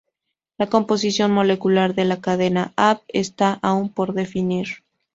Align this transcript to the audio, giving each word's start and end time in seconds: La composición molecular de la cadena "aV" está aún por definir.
La 0.57 0.65
composición 0.67 1.31
molecular 1.31 1.93
de 1.93 2.05
la 2.05 2.19
cadena 2.21 2.73
"aV" 2.75 3.01
está 3.07 3.59
aún 3.61 3.89
por 3.89 4.13
definir. 4.15 4.77